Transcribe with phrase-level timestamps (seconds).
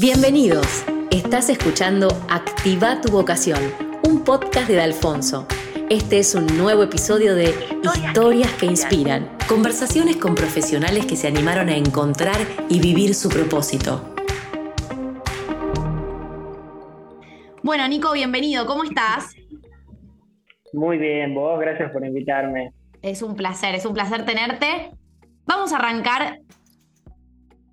[0.00, 0.86] Bienvenidos.
[1.10, 3.60] Estás escuchando Activa tu vocación,
[4.08, 5.46] un podcast de Alfonso.
[5.90, 7.52] Este es un nuevo episodio de
[7.82, 12.38] Historias que inspiran, conversaciones con profesionales que se animaron a encontrar
[12.70, 14.14] y vivir su propósito.
[17.62, 18.64] Bueno, Nico, bienvenido.
[18.64, 19.36] ¿Cómo estás?
[20.72, 22.72] Muy bien, vos, gracias por invitarme.
[23.02, 24.92] Es un placer, es un placer tenerte.
[25.44, 26.40] Vamos a arrancar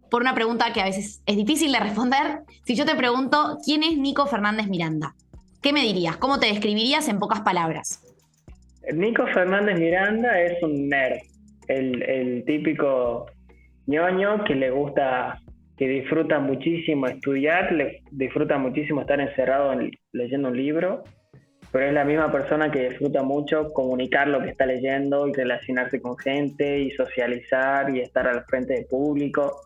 [0.10, 2.40] por una pregunta que a veces es difícil de responder.
[2.66, 5.16] Si yo te pregunto, ¿quién es Nico Fernández Miranda?
[5.62, 6.18] ¿Qué me dirías?
[6.18, 8.04] ¿Cómo te describirías en pocas palabras?
[8.94, 11.18] Nico Fernández Miranda es un nerd,
[11.68, 13.26] el, típico
[13.86, 15.42] ñoño que le gusta,
[15.78, 19.74] que disfruta muchísimo estudiar, le disfruta muchísimo estar encerrado
[20.14, 21.04] leyendo un libro,
[21.72, 26.02] pero es la misma persona que disfruta mucho comunicar lo que está leyendo y relacionarse
[26.02, 29.64] con gente y socializar y estar al frente del público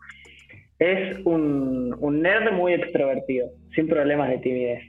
[0.82, 4.84] es un, nerd muy extrovertido, sin problemas de timidez.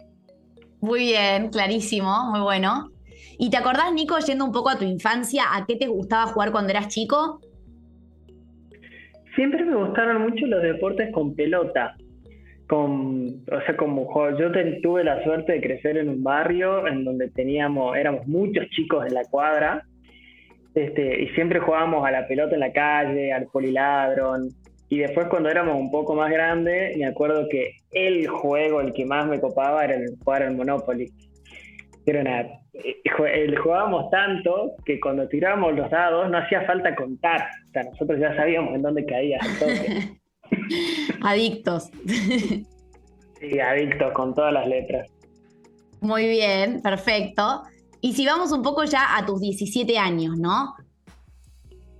[0.81, 2.91] Muy bien, clarísimo, muy bueno.
[3.39, 6.51] ¿Y te acordás, Nico, yendo un poco a tu infancia, a qué te gustaba jugar
[6.51, 7.41] cuando eras chico?
[9.37, 11.95] Siempre me gustaron mucho los deportes con pelota.
[12.69, 14.51] Con, o sea, como yo
[14.83, 19.13] tuve la suerte de crecer en un barrio en donde teníamos, éramos muchos chicos en
[19.13, 19.85] la cuadra,
[20.75, 24.49] este, y siempre jugábamos a la pelota en la calle, al poliladron,
[24.93, 29.07] y después cuando éramos un poco más grandes, me acuerdo que el juego, el que
[29.07, 31.11] más me copaba, era el jugar al Monopoly.
[32.05, 37.41] Pero nada, el, jugábamos tanto que cuando tirábamos los dados no hacía falta contar.
[37.69, 39.39] O sea, nosotros ya sabíamos en dónde caía.
[41.23, 41.91] adictos.
[42.05, 45.09] sí, adictos con todas las letras.
[46.03, 47.63] Muy bien, perfecto.
[48.03, 50.75] Y si vamos un poco ya a tus 17 años, ¿no?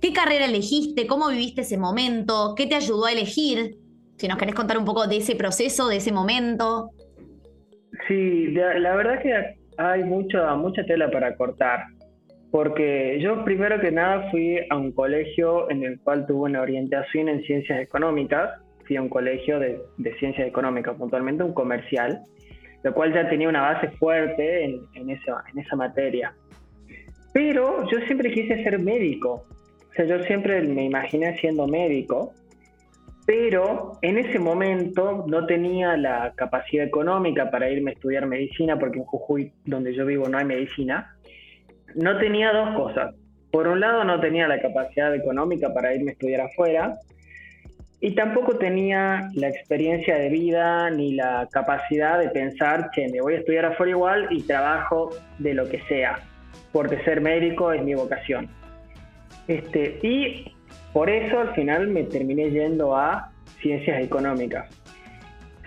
[0.03, 1.07] ¿Qué carrera elegiste?
[1.07, 2.55] ¿Cómo viviste ese momento?
[2.57, 3.77] ¿Qué te ayudó a elegir?
[4.17, 6.89] Si nos querés contar un poco de ese proceso, de ese momento.
[8.09, 9.33] Sí, la verdad que
[9.77, 11.85] hay mucho, mucha tela para cortar.
[12.51, 17.29] Porque yo primero que nada fui a un colegio en el cual tuve una orientación
[17.29, 18.59] en ciencias económicas.
[18.85, 19.79] Fui a un colegio de,
[20.19, 22.19] ciencias económicas, puntualmente un comercial,
[22.83, 26.35] lo cual ya tenía una base fuerte en, en, en esa materia.
[27.31, 29.45] Pero yo siempre quise ser médico.
[29.93, 32.33] O sea, yo siempre me imaginé siendo médico,
[33.27, 38.97] pero en ese momento no tenía la capacidad económica para irme a estudiar medicina, porque
[38.97, 41.15] en Jujuy, donde yo vivo, no hay medicina.
[41.93, 43.13] No tenía dos cosas.
[43.51, 46.97] Por un lado, no tenía la capacidad económica para irme a estudiar afuera,
[48.01, 53.35] y tampoco tenía la experiencia de vida ni la capacidad de pensar que me voy
[53.35, 56.19] a estudiar afuera igual y trabajo de lo que sea,
[56.73, 58.49] porque ser médico es mi vocación.
[59.47, 60.53] Este, y
[60.93, 63.31] por eso al final me terminé yendo a
[63.61, 64.69] ciencias económicas,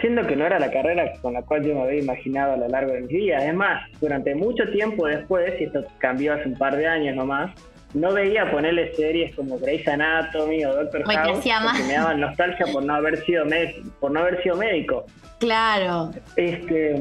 [0.00, 2.69] siendo que no era la carrera con la cual yo me había imaginado a lo
[2.69, 3.42] largo de mis días.
[3.42, 7.53] Además, durante mucho tiempo después, y esto cambió hace un par de años nomás,
[7.94, 12.84] no veía ponerle series como Grey's Anatomy o Doctor House porque me daban nostalgia por
[12.84, 13.44] no haber sido
[14.00, 15.06] por no haber sido médico.
[15.38, 16.10] Claro.
[16.37, 16.94] Este,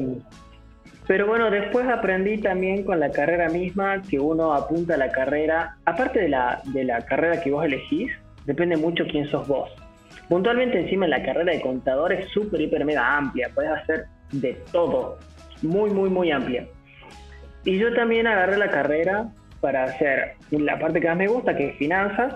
[1.06, 5.76] pero bueno, después aprendí también con la carrera misma que uno apunta a la carrera,
[5.84, 8.10] aparte de la, de la carrera que vos elegís,
[8.44, 9.70] depende mucho quién sos vos.
[10.28, 15.18] Puntualmente encima la carrera de contador es súper, hiper, mega amplia, puedes hacer de todo,
[15.62, 16.66] muy, muy, muy amplia.
[17.64, 19.28] Y yo también agarré la carrera
[19.60, 22.34] para hacer la parte que más me gusta, que es finanzas,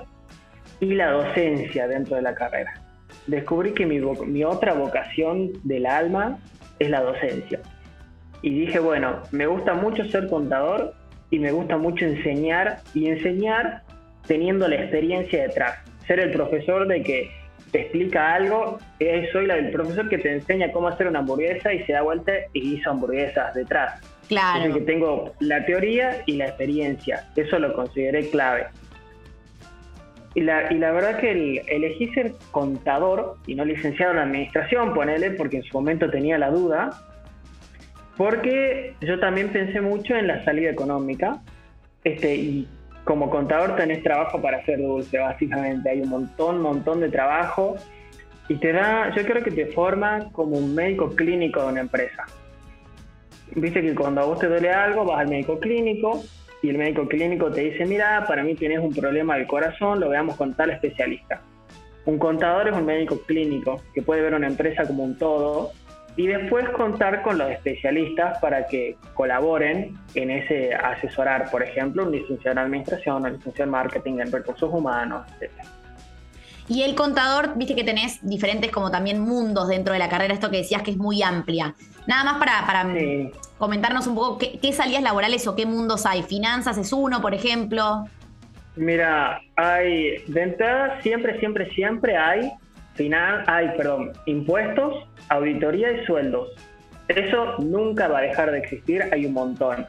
[0.79, 2.73] y la docencia dentro de la carrera.
[3.27, 6.39] Descubrí que mi, mi otra vocación del alma
[6.79, 7.61] es la docencia
[8.43, 10.95] y dije, bueno, me gusta mucho ser contador
[11.31, 13.83] y me gusta mucho enseñar y enseñar
[14.27, 15.79] teniendo la experiencia detrás.
[16.07, 17.31] Ser el profesor de que
[17.71, 21.73] te explica algo, eh, soy la, el profesor que te enseña cómo hacer una hamburguesa
[21.73, 24.01] y se da vuelta y hizo hamburguesas detrás.
[24.29, 24.65] Claro.
[24.65, 27.29] Es que tengo la teoría y la experiencia.
[27.37, 28.67] Eso lo consideré clave.
[30.35, 34.95] Y la, y la verdad que el, elegí ser contador y no licenciado en administración,
[34.95, 36.91] ponele, porque en su momento tenía la duda,
[38.21, 41.41] porque yo también pensé mucho en la salida económica.
[42.05, 42.69] Este, y
[43.05, 45.89] como contador tenés trabajo para hacer dulce, básicamente.
[45.89, 47.77] Hay un montón, montón de trabajo.
[48.51, 52.27] Y te da, yo creo que te forma como un médico clínico de una empresa.
[53.57, 56.23] Viste que cuando a vos te duele algo, vas al médico clínico
[56.61, 60.11] y el médico clínico te dice, mira, para mí tienes un problema del corazón, lo
[60.11, 61.41] veamos con tal especialista.
[62.05, 65.73] Un contador es un médico clínico que puede ver una empresa como un todo
[66.17, 72.13] y después contar con los especialistas para que colaboren en ese asesorar, por ejemplo, un
[72.13, 75.51] licenciado en administración, un licenciado en marketing, en recursos humanos, etc.
[76.69, 80.51] Y el contador, viste que tenés diferentes como también mundos dentro de la carrera, esto
[80.51, 81.75] que decías que es muy amplia.
[82.07, 82.87] Nada más para, para
[83.59, 86.23] comentarnos un poco qué, qué salidas laborales o qué mundos hay.
[86.23, 88.05] ¿Finanzas es uno, por ejemplo?
[88.77, 92.53] Mira, hay de entrada siempre, siempre, siempre hay
[93.01, 96.51] final, hay, perdón, impuestos, auditoría y sueldos.
[97.09, 99.87] Eso nunca va a dejar de existir, hay un montón.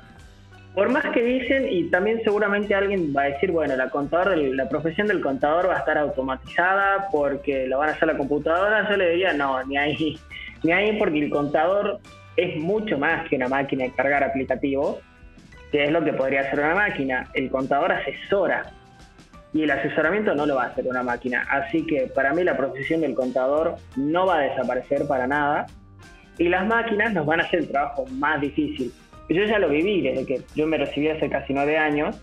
[0.74, 5.20] Por más que dicen, y también seguramente alguien va a decir, bueno, la profesión del
[5.20, 9.34] contador va a estar automatizada porque lo van a hacer la computadora, yo le diría,
[9.34, 10.18] no, ni ahí,
[10.64, 12.00] ni ahí porque el contador
[12.38, 15.00] es mucho más que una máquina de cargar aplicativos,
[15.74, 17.30] que es lo que podría hacer una máquina.
[17.34, 18.72] El contador asesora
[19.54, 21.46] y el asesoramiento no lo va a hacer una máquina.
[21.50, 25.68] Así que para mí la profesión del contador no va a desaparecer para nada
[26.38, 28.92] y las máquinas nos van a hacer el trabajo más difícil.
[29.30, 32.20] Yo ya lo viví desde que yo me recibí hace casi nueve años.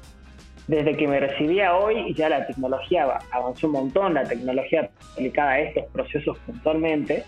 [0.67, 5.53] Desde que me recibí a hoy ya la tecnología avanzó un montón, la tecnología aplicada
[5.53, 7.25] a estos procesos puntualmente,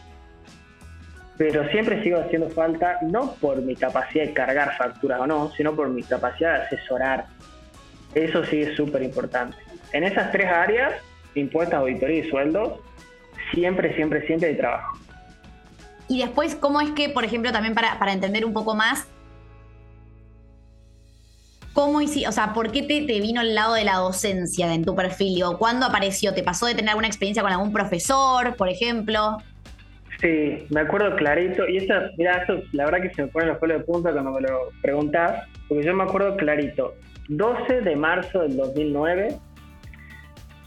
[1.38, 5.74] pero siempre sigo haciendo falta, no por mi capacidad de cargar facturas o no, sino
[5.74, 7.28] por mi capacidad de asesorar.
[8.14, 9.56] Eso sí es súper importante.
[9.92, 10.94] En esas tres áreas,
[11.34, 12.80] impuestos, auditoría y sueldos,
[13.52, 14.98] siempre, siempre, siempre hay trabajo.
[16.08, 19.06] Y después, ¿cómo es que, por ejemplo, también para, para entender un poco más,
[21.72, 22.28] ¿Cómo hiciste?
[22.28, 25.44] O sea, ¿por qué te, vino el lado de la docencia en tu perfil?
[25.44, 26.34] ¿O cuándo apareció?
[26.34, 29.38] ¿Te pasó de tener alguna experiencia con algún profesor, por ejemplo?
[30.20, 31.66] Sí, me acuerdo clarito.
[31.68, 34.32] Y esa, mira, eso, la verdad que se me pone los pelos de punta cuando
[34.32, 36.94] me lo preguntás, porque yo me acuerdo clarito.
[37.28, 39.36] 12 de marzo del 2009,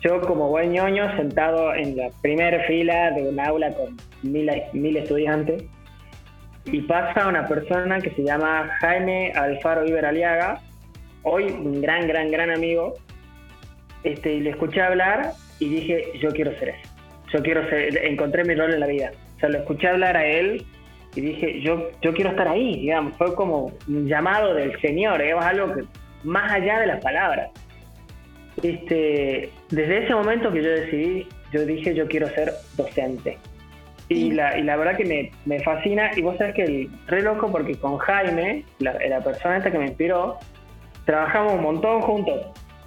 [0.03, 4.97] yo como buen ñoño sentado en la primera fila de un aula con mil, mil
[4.97, 5.63] estudiantes,
[6.65, 10.61] y pasa una persona que se llama Jaime Alfaro Iberaliaga,
[11.23, 12.95] hoy un gran, gran, gran amigo,
[14.03, 16.89] este, y le escuché hablar y dije, yo quiero ser eso.
[17.33, 19.11] Yo quiero ser, encontré mi rol en la vida.
[19.37, 20.65] O sea, lo escuché hablar a él
[21.15, 23.17] y dije, yo, yo quiero estar ahí, digamos.
[23.17, 25.83] Fue como un llamado del Señor, es algo que
[26.23, 27.49] más allá de las palabras.
[28.61, 33.37] Este, desde ese momento que yo decidí, yo dije, yo quiero ser docente.
[34.09, 37.21] Y la, y la verdad que me, me, fascina, y vos sabés que el re
[37.21, 40.37] loco porque con Jaime, la, la persona esta que me inspiró,
[41.05, 42.45] trabajamos un montón juntos,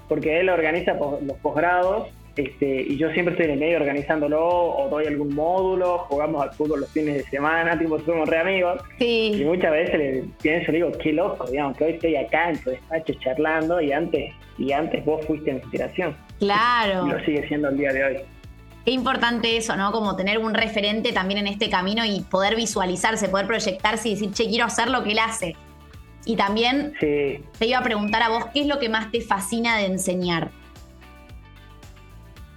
[0.08, 4.88] porque él organiza los posgrados este, y yo siempre estoy en el medio organizándolo o
[4.88, 8.82] doy algún módulo, jugamos al fútbol los fines de semana, tipo somos re amigos.
[8.98, 12.62] Y muchas veces le pienso, le digo, qué loco, digamos, que hoy estoy acá en
[12.62, 16.16] tu despacho charlando y antes, y antes vos fuiste mi inspiración.
[16.38, 17.06] Claro.
[17.06, 18.16] Y lo sigue siendo el día de hoy.
[18.84, 19.90] Qué importante eso, ¿no?
[19.90, 24.30] Como tener un referente también en este camino y poder visualizarse, poder proyectarse y decir,
[24.32, 25.56] che, quiero hacer lo que él hace.
[26.24, 29.78] Y también te iba a preguntar a vos, ¿qué es lo que más te fascina
[29.78, 30.50] de enseñar?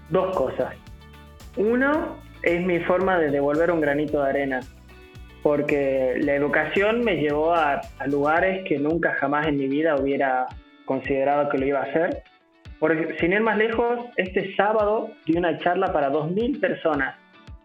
[0.09, 0.75] Dos cosas.
[1.57, 4.59] Uno es mi forma de devolver un granito de arena,
[5.43, 10.47] porque la educación me llevó a, lugares que nunca jamás en mi vida hubiera
[10.85, 12.23] considerado que lo iba a hacer.
[12.79, 17.15] Porque sin ir más lejos, este sábado di una charla para 2.000 personas.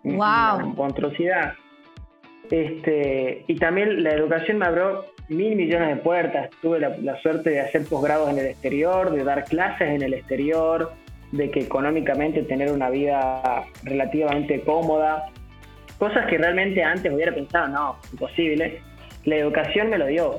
[0.02, 0.17] ¡Wow!
[0.17, 1.55] Una monstruosidad.
[2.50, 6.50] Este, y también la educación me abrió mil millones de puertas.
[6.61, 10.93] Tuve la, suerte de hacer posgrados en el exterior, de dar clases en el exterior,
[11.37, 15.27] de que económicamente tener una vida relativamente cómoda.
[15.99, 18.81] Cosas que realmente antes hubiera pensado, no, imposible.
[19.25, 20.37] La educación me lo dio.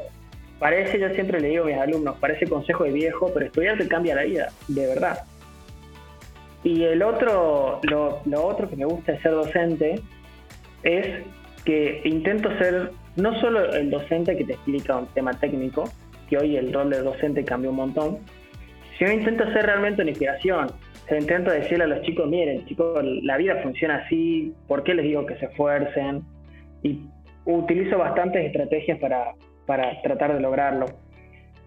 [0.58, 3.88] Parece, yo siempre le digo a mis alumnos, parece consejo de viejo, pero estudiar te
[3.90, 5.20] cambia la vida, de verdad.
[6.64, 10.02] Y el otro, lo, otro que me gusta de ser docente
[10.84, 11.24] es
[11.66, 15.90] que intento ser no solo el docente que te explica un tema técnico,
[16.30, 18.20] que hoy el rol del docente cambió un montón,
[18.98, 20.72] sino intento ser realmente una inspiración.
[21.08, 25.06] Se intento decirle a los chicos, miren, chicos, la vida funciona así, ¿por qué les
[25.06, 26.24] digo que se esfuercen?
[26.82, 27.08] Y
[27.46, 29.34] utilizo bastantes estrategias para,
[29.66, 30.88] para tratar de lograrlo.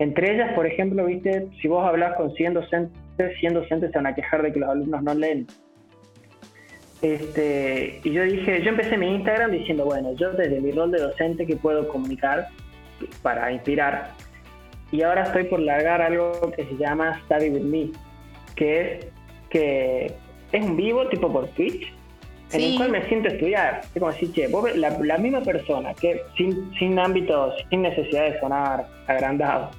[0.00, 4.06] Entre ellas, por ejemplo, viste, si vos hablas con 100 docentes, 100 docentes se van
[4.06, 5.46] a quejar de que los alumnos no leen.
[7.02, 10.98] Este, y yo dije, yo empecé mi Instagram diciendo, bueno, yo desde mi rol de
[10.98, 12.48] docente que puedo comunicar
[13.22, 14.12] para inspirar.
[14.90, 17.90] Y ahora estoy por largar algo que se llama Study With Me,
[18.56, 19.06] que es
[19.50, 20.14] que
[20.52, 21.92] es un vivo tipo por Twitch,
[22.52, 23.80] en el cual me siento a estudiar.
[23.82, 28.86] Es como decir, che, la, misma persona que sin, sin ámbitos, sin necesidad de sonar
[29.06, 29.70] agrandado,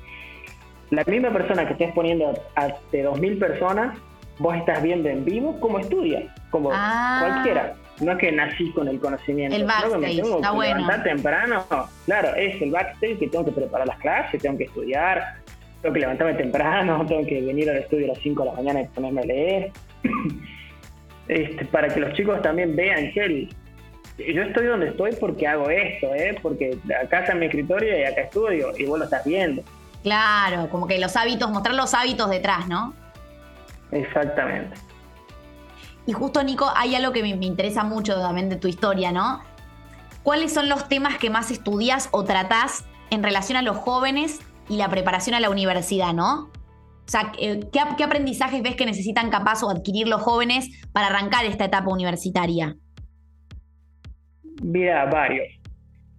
[0.92, 3.98] la misma persona que estés poniendo a, de 2.000 personas,
[4.40, 7.20] vos estás viendo en vivo cómo estudia, como ah.
[7.22, 7.76] cualquiera.
[8.02, 9.56] No es que nací con el conocimiento.
[9.56, 10.88] El backstage, está bueno.
[11.04, 11.66] temprano,
[12.06, 15.36] claro, es el backstage que tengo que preparar las clases, tengo que estudiar,
[15.82, 18.82] tengo que levantarme temprano, tengo que venir al estudio a las 5 de la mañana
[18.82, 19.72] y ponerme a leer.
[21.28, 23.50] este, para que los chicos también vean que
[24.18, 26.38] yo estoy donde estoy porque hago esto, ¿eh?
[26.42, 29.64] porque acá está mi escritorio y acá estudio y vos lo estás viendo.
[30.04, 32.94] Claro, como que los hábitos, mostrar los hábitos detrás, ¿no?
[33.92, 34.78] Exactamente.
[36.06, 39.42] Y justo, Nico, hay algo que me, interesa mucho también de tu historia, ¿no?
[40.24, 44.78] ¿Cuáles son los temas que más estudias o tratás en relación a los jóvenes y
[44.78, 46.44] la preparación a la universidad, ¿no?
[46.44, 51.08] O sea, eh, ¿qué, ¿qué, aprendizajes ves que necesitan capaz o adquirir los jóvenes para
[51.08, 52.76] arrancar esta etapa universitaria?
[54.62, 55.48] Mira, varios.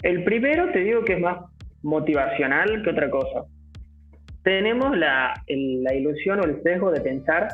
[0.03, 1.39] El primero te digo que es más
[1.83, 3.45] motivacional que otra cosa.
[4.43, 7.49] Tenemos la, ilusión o el sesgo de pensar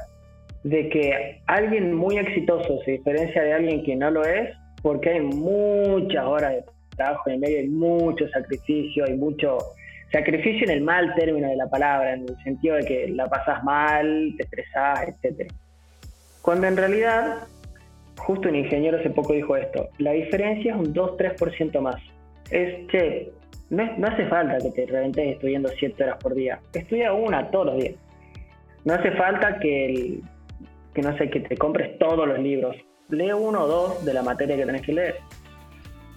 [0.63, 4.51] de que alguien muy exitoso se diferencia de alguien que no lo es
[4.83, 6.65] porque hay muchas horas de
[6.97, 9.59] trabajo en medio, hay mucho sacrificio, hay mucho
[10.13, 13.63] sacrificio en el mal término de la palabra, en el sentido de que la pasas
[13.65, 15.53] mal, te estresás, etc.
[16.43, 17.47] Cuando en realidad
[18.19, 21.97] justo un ingeniero hace poco dijo esto, la diferencia es un 2-3% más.
[22.51, 23.33] Es, che,
[23.71, 27.77] no, hace falta que te reventes estudiando 7 horas por día, estudia una todos los
[27.77, 27.95] días.
[28.85, 30.21] No hace falta que,
[30.95, 32.77] que, no sé, que te compres todos los libros,
[33.09, 35.17] lee uno o dos de la materia que tenés que leer.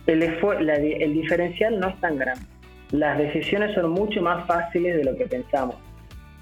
[0.06, 2.46] El, el diferencial no es tan grande.
[2.92, 5.76] Las decisiones son mucho más fáciles de lo que pensamos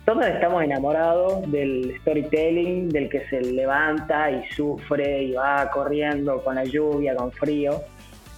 [0.07, 6.55] todos estamos enamorados del storytelling, del que se levanta y sufre y va corriendo con
[6.55, 7.81] la lluvia, con frío,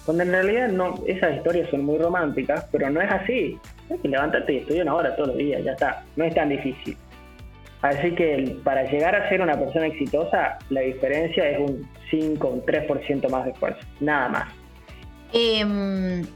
[0.04, 3.56] cuando en realidad no, esas historias son muy románticas, pero no es así.
[4.02, 6.96] Levántate y estudia una hora todos los días, ya está, no es tan difícil.
[7.82, 12.62] Así que para llegar a ser una persona exitosa, la diferencia es un 5, un
[12.62, 14.48] 3% más de esfuerzo, nada más.
[15.32, 16.26] Em,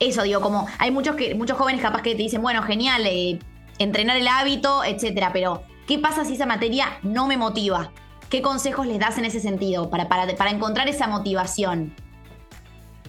[0.00, 3.38] eso digo, como hay muchos que muchos jóvenes capaz que te dicen, bueno, genial, eh,
[3.78, 5.30] entrenar el hábito, etcétera.
[5.32, 7.92] Pero, ¿qué pasa si esa materia no me motiva?
[8.30, 11.94] ¿Qué consejos les das en ese sentido para, para, para encontrar esa motivación?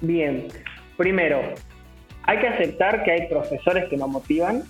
[0.01, 0.47] Bien,
[0.95, 1.41] primero,
[2.23, 4.63] hay que aceptar que hay profesores que no motivan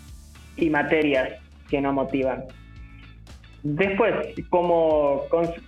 [0.56, 1.34] y materias
[1.70, 2.46] que no motivan.
[3.64, 4.14] Después,
[4.50, 5.24] como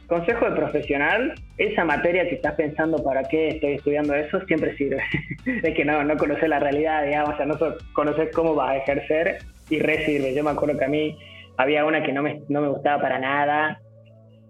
[0.07, 5.03] consejo de profesional, esa materia que estás pensando para qué estoy estudiando eso siempre sirve.
[5.45, 7.57] es que no, no conoces la realidad, digamos, o sea, no
[7.93, 9.39] conoces cómo vas a ejercer
[9.69, 10.33] y re sirve.
[10.33, 11.17] Yo me acuerdo que a mí
[11.57, 13.81] había una que no me, no me gustaba para nada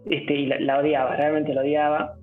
[0.05, 2.13] este, y la, odiaba, realmente la odiaba.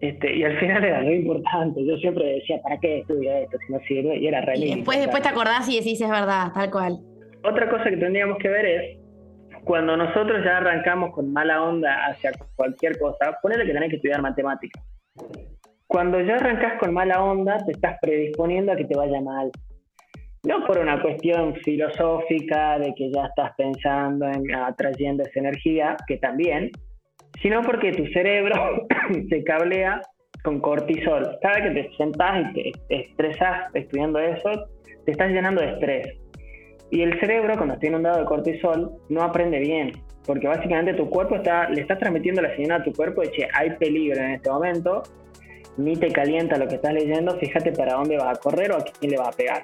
[0.00, 1.84] Este, y al final era muy importante.
[1.86, 4.18] Yo siempre decía, ¿para qué estudio esto si no sirve?
[4.18, 6.98] Y era re Y después, después te acordás y decís, es verdad, tal cual.
[7.44, 8.97] Otra cosa que tendríamos que ver es,
[9.68, 14.22] cuando nosotros ya arrancamos con mala onda hacia cualquier cosa, ponele que tenés que estudiar
[14.22, 14.82] matemáticas.
[15.86, 19.50] Cuando ya arrancas con mala onda, te estás predisponiendo a que te vaya mal
[20.44, 26.16] no por una cuestión filosófica de que ya estás pensando en atrayendo esa energía, que
[26.16, 26.70] también,
[27.42, 28.86] sino porque tu cerebro
[29.28, 30.00] se cablea
[30.42, 31.38] con cortisol.
[31.42, 34.50] Cada que te sentás y te estresas estudiando eso,
[35.04, 36.27] te estás llenando de estrés.
[36.90, 39.92] Y el cerebro, cuando está inundado de cortisol, no aprende bien,
[40.24, 43.48] porque básicamente tu cuerpo está, le estás transmitiendo la señal a tu cuerpo de que
[43.52, 45.02] hay peligro en este momento,
[45.76, 48.84] ni te calienta lo que estás leyendo, fíjate para dónde va a correr o a
[48.84, 49.62] quién le va a pegar.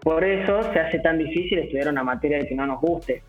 [0.00, 3.22] Por eso se hace tan difícil estudiar una materia que no nos guste.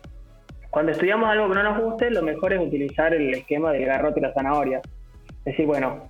[0.70, 4.20] Cuando estudiamos algo que no nos guste, lo mejor es utilizar el esquema del garrote
[4.20, 4.80] y la zanahoria.
[5.38, 6.08] Es decir, bueno,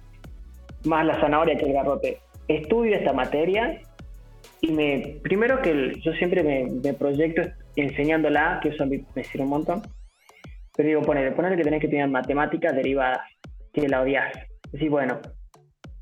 [0.84, 2.18] más la zanahoria que el garrote.
[2.48, 3.80] Estudio esta materia
[4.60, 7.42] y me primero que yo siempre me, proyecto
[7.76, 9.82] enseñándola, que eso me sirve un montón.
[10.76, 13.18] Pero digo, poner, poner que tenés que tener matemáticas derivadas,
[13.72, 14.32] que la odias.
[14.70, 15.20] Decir, bueno,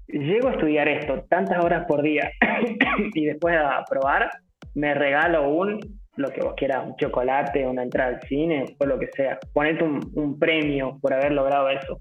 [0.06, 2.30] llego a estudiar esto tantas horas por día
[3.14, 4.30] y después a probar,
[4.74, 5.80] me regalo un,
[6.16, 9.38] lo que vos quieras, un chocolate, una entrada al cine o lo que sea.
[9.52, 12.00] Ponete un, premio por haber logrado eso.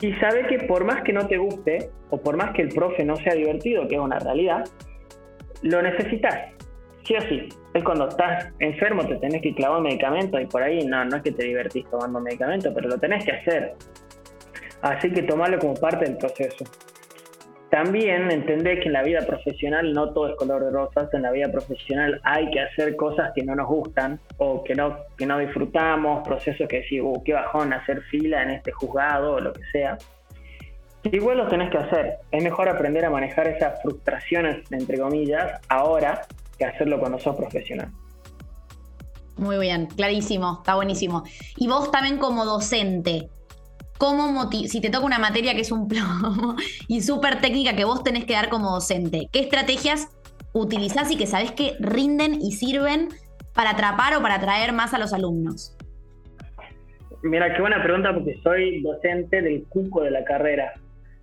[0.00, 3.04] Y sabe que por más que no te guste, o por más que el profe
[3.04, 4.64] no sea divertido, que es una realidad,
[5.62, 6.52] lo necesitas.
[7.04, 7.48] Sí o sí.
[7.74, 11.22] Es cuando estás enfermo, te tenés que clavar medicamento y por ahí no, no es
[11.22, 13.74] que te divertís tomando medicamento, pero lo tenés que hacer.
[14.82, 16.64] Así que tomarlo como parte del proceso.
[17.70, 21.32] También entender que en la vida profesional no todo es color de rosas, en la
[21.32, 25.38] vida profesional hay que hacer cosas que no nos gustan o que no, que no
[25.38, 29.62] disfrutamos, procesos que decís, uh, qué bajón hacer fila en este juzgado o lo que
[29.72, 29.98] sea.
[31.02, 32.18] Igual los tenés que hacer.
[32.30, 36.22] Es mejor aprender a manejar esas frustraciones, entre comillas, ahora
[36.56, 37.90] que hacerlo cuando sos profesional.
[39.36, 41.24] Muy bien, clarísimo, está buenísimo.
[41.56, 43.28] Y vos también como docente,
[43.98, 46.56] cómo si te toca una materia que es un plomo
[46.88, 50.08] y súper técnica que vos tenés que dar como docente, ¿qué estrategias
[50.52, 53.08] utilizás y que sabés que rinden y sirven
[53.54, 55.76] para atrapar o para atraer más a los alumnos?
[57.22, 60.74] Mira, qué buena pregunta porque soy docente del cuco de la carrera,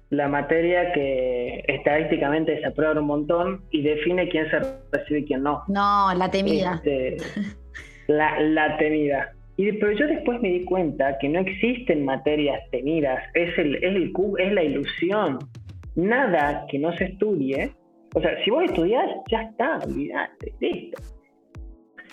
[0.10, 4.60] la materia que estadísticamente se aprueba un montón y define quién se
[4.92, 5.64] recibe y quién no.
[5.68, 6.82] No, la temida.
[6.84, 7.18] Este,
[8.08, 9.32] la, la temida.
[9.62, 13.96] Y, pero yo después me di cuenta que no existen materias temidas, es, el, es,
[13.96, 15.38] el, es la ilusión.
[15.96, 17.72] Nada que no se estudie,
[18.16, 21.00] o sea, si vos estudiás, ya está, olvidate, listo.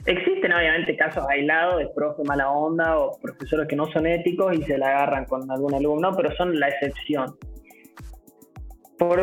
[0.04, 4.62] Existen obviamente casos aislados de profes mala onda o profesores que no son éticos y
[4.64, 7.34] se la agarran con algún alumno, pero son la excepción.
[8.98, 9.20] Por,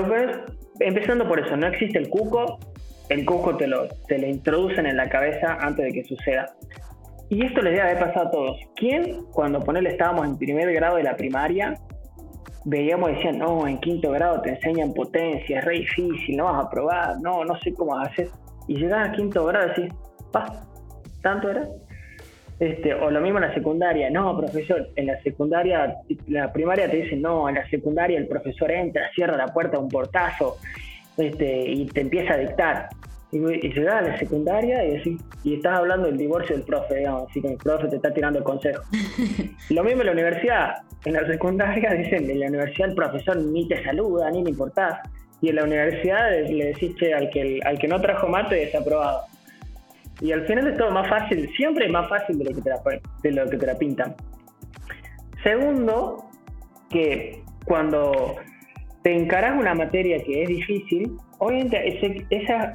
[0.79, 2.57] empezando por eso, no existe el cuco,
[3.09, 6.55] el cuco te lo, te lo introducen en la cabeza antes de que suceda.
[7.29, 8.57] Y esto les debe haber pasado a todos.
[8.75, 11.73] ¿Quién, cuando ponele estábamos en primer grado de la primaria,
[12.65, 16.65] veíamos y decían, no, en quinto grado te enseñan potencia, es re difícil, no vas
[16.65, 18.29] a probar, no, no sé cómo hacer.
[18.67, 19.93] Y llegas a quinto grado y decís,
[20.31, 20.67] pa,
[21.21, 21.67] ¿tanto era?
[22.59, 26.97] Este, o lo mismo en la secundaria, no, profesor, en la secundaria, la primaria te
[26.97, 30.57] dicen, no, en la secundaria el profesor entra, cierra la puerta un portazo
[31.17, 32.89] este, y te empieza a dictar.
[33.35, 37.41] Y, y a la secundaria y, y estás hablando del divorcio del profe, digamos, así
[37.41, 38.81] que el profe te está tirando el consejo.
[39.71, 40.75] Lo mismo en la universidad.
[41.03, 44.99] En la secundaria dicen, en la universidad el profesor ni te saluda, ni le importás.
[45.41, 49.23] Y en la universidad le decís, che, al que, al que no trajo mate, desaprobado.
[50.21, 52.69] Y al final es todo más fácil, siempre es más fácil de lo que te
[52.69, 52.81] la,
[53.21, 54.15] de lo que te la pintan.
[55.43, 56.23] Segundo,
[56.89, 58.37] que cuando
[59.03, 62.71] te encarás una materia que es difícil, obviamente ese, esa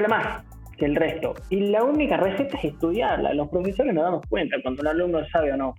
[0.00, 0.44] la más
[0.76, 1.34] que el resto.
[1.50, 3.34] Y la única receta es estudiarla.
[3.34, 5.74] Los profesores nos damos cuenta cuando un alumno sabe o no.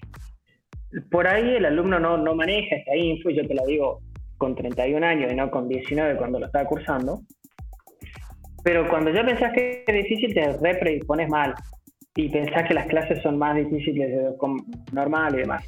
[1.10, 4.02] Por ahí el alumno no, no maneja esta info, yo te la digo
[4.38, 7.22] con 31 años y no con 19 cuando lo estaba cursando.
[8.64, 11.54] Pero cuando ya pensás que es difícil, te repredispones mal
[12.16, 14.36] y pensás que las clases son más difíciles de
[14.92, 15.64] normal y demás.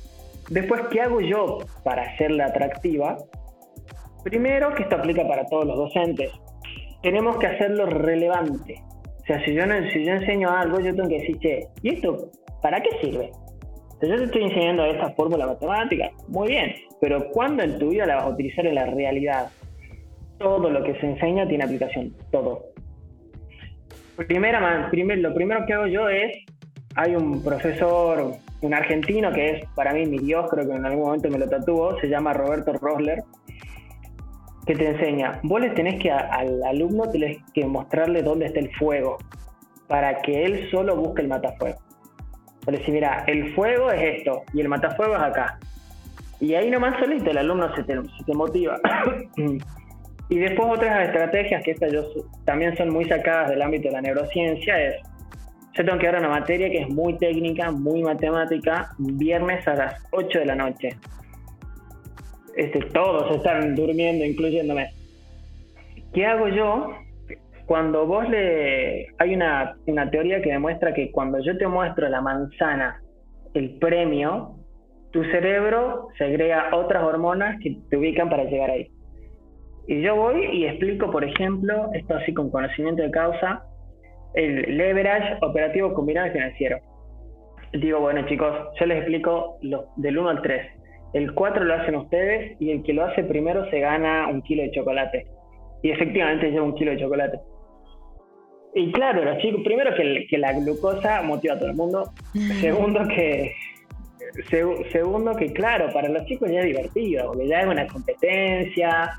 [0.50, 3.18] Después, ¿qué hago yo para hacerla atractiva?
[4.24, 6.32] Primero, que esto aplica para todos los docentes
[7.02, 8.82] tenemos que hacerlo relevante.
[9.22, 11.96] O sea, si yo, no, si yo enseño algo, yo tengo que decir, che, ¿y
[11.96, 13.32] esto para qué sirve?
[14.00, 18.06] Si yo te estoy enseñando esta fórmula matemática, muy bien, pero ¿cuándo en tu vida
[18.06, 19.50] la vas a utilizar en la realidad?
[20.40, 22.66] Todo lo que se enseña tiene aplicación, todo.
[24.28, 26.32] Primera, primer, lo primero que hago yo es,
[26.96, 31.06] hay un profesor, un argentino que es para mí mi Dios, creo que en algún
[31.06, 33.24] momento me lo tatuó, se llama Roberto Rosler,
[34.66, 38.72] que te enseña, vos le tenés que al alumno tenés que mostrarle dónde está el
[38.76, 39.18] fuego
[39.88, 41.80] para que él solo busque el matafuego.
[42.68, 45.60] Le decir, mira, el fuego es esto y el matafuego es acá.
[46.40, 48.80] Y ahí nomás solito el alumno se te, se te motiva.
[50.30, 52.04] y después otras estrategias que estas yo,
[52.46, 54.96] también son muy sacadas del ámbito de la neurociencia es,
[55.74, 60.04] yo tengo que dar una materia que es muy técnica, muy matemática, viernes a las
[60.12, 60.90] 8 de la noche
[62.56, 64.90] este, todos están durmiendo, incluyéndome.
[66.14, 66.96] ¿Qué hago yo?
[67.66, 69.08] Cuando vos le...
[69.18, 73.02] Hay una, una teoría que demuestra que cuando yo te muestro la manzana,
[73.54, 74.56] el premio,
[75.12, 78.90] tu cerebro segrega otras hormonas que te ubican para llegar ahí.
[79.88, 83.64] Y yo voy y explico, por ejemplo, esto así con conocimiento de causa,
[84.34, 86.78] el leverage operativo combinado financiero.
[87.74, 90.81] Digo, bueno chicos, yo les explico lo, del 1 al 3
[91.14, 94.64] el 4 lo hacen ustedes y el que lo hace primero se gana un kilo
[94.64, 95.28] de chocolate.
[95.84, 97.40] Y efectivamente lleva un kilo de chocolate.
[98.74, 102.12] Y claro, los chicos, primero que, que la glucosa motiva a todo el mundo.
[102.62, 103.54] segundo que
[104.92, 109.12] segundo que claro, para los chicos ya es divertido, porque ya es una competencia,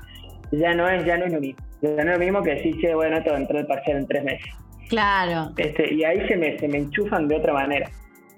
[0.51, 1.63] ya no es, ya no es lo mismo.
[1.81, 3.97] Ya no es lo mismo que decir, che, bueno, esto va a entrar el parcial
[3.97, 4.53] en tres meses.
[4.89, 5.51] Claro.
[5.57, 7.89] Este, y ahí se me, se me enchufan de otra manera.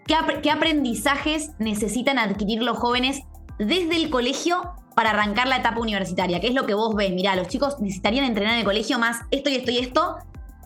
[0.07, 3.23] ¿Qué aprendizajes necesitan adquirir los jóvenes
[3.57, 6.39] desde el colegio para arrancar la etapa universitaria?
[6.39, 7.11] ¿Qué es lo que vos ves?
[7.11, 10.17] Mirá, los chicos necesitarían entrenar en el colegio más esto y esto y esto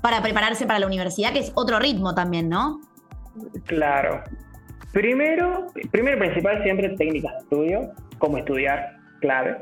[0.02, 2.80] para prepararse para la universidad, que es otro ritmo también, ¿no?
[3.65, 4.23] Claro.
[4.93, 9.58] Primero, primero principal siempre técnicas de estudio, cómo estudiar, clave.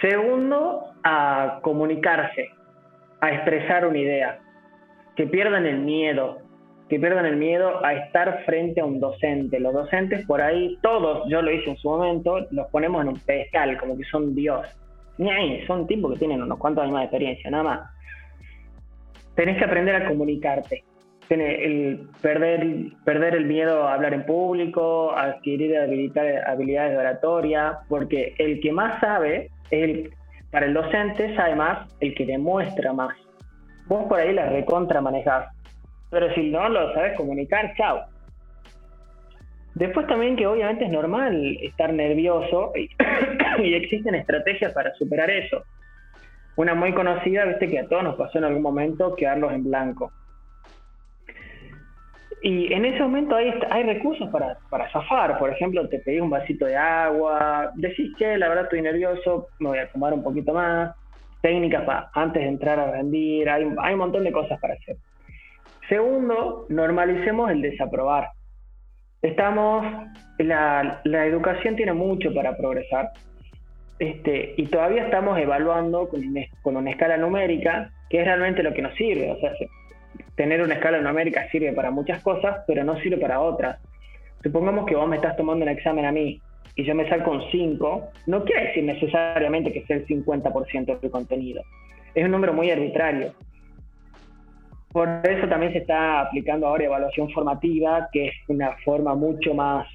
[0.00, 2.50] Segundo, a comunicarse,
[3.20, 4.38] a expresar una idea,
[5.16, 6.38] que pierdan el miedo,
[6.88, 9.60] que pierdan el miedo a estar frente a un docente.
[9.60, 13.20] Los docentes por ahí, todos, yo lo hice en su momento, los ponemos en un
[13.20, 14.66] pedestal, como que son Dios.
[15.18, 17.90] Ni ahí, son tipos que tienen unos cuantos años de experiencia, nada más.
[19.34, 20.84] Tenés que aprender a comunicarte.
[21.28, 22.66] Tenés el, perder,
[23.04, 28.98] perder el miedo a hablar en público, adquirir habilidades de oratoria, porque el que más
[29.00, 30.10] sabe, el,
[30.50, 33.14] para el docente sabe más el que demuestra más.
[33.86, 35.48] Vos por ahí la recontra manejás
[36.10, 38.04] pero si no lo sabes comunicar, chao.
[39.74, 42.72] Después también que obviamente es normal estar nervioso
[43.58, 45.62] y, existen estrategias para superar eso.
[46.56, 50.10] Una muy conocida, viste que a todos nos pasó en algún momento quedarlos en blanco.
[52.42, 55.38] Y en ese momento hay, recursos para, para zafar.
[55.38, 59.68] Por ejemplo, te pedís un vasito de agua, decís que la verdad estoy nervioso, me
[59.68, 60.94] voy a tomar un poquito más.
[61.40, 64.96] Técnicas para antes de entrar a rendir, hay un montón de cosas para hacer.
[65.88, 68.28] Segundo, normalicemos el desaprobar.
[69.22, 69.84] Estamos,
[70.38, 73.10] la, la educación tiene mucho para progresar
[73.98, 76.22] este, y todavía estamos evaluando con,
[76.62, 79.32] con, una escala numérica, que es realmente lo que nos sirve.
[79.32, 79.52] O sea,
[80.36, 83.78] tener una escala numérica sirve para muchas cosas, pero no sirve para otras.
[84.42, 86.40] Supongamos que vos me estás tomando un examen a mí
[86.76, 91.10] y yo me saco un 5, no quiere decir necesariamente que sea el 50% del
[91.10, 91.62] contenido.
[92.14, 93.32] Es un número muy arbitrario.
[94.98, 99.86] Por eso también se está aplicando ahora evaluación formativa, que es una forma mucho más